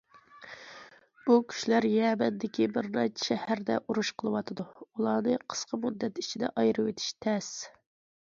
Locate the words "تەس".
7.27-7.51